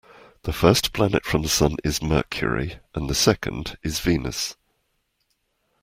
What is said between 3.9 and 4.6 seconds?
Venus